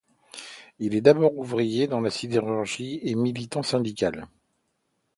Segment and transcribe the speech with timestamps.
[0.79, 4.27] Il est d’abord ouvrier dans la sidérurgie et militant syndical.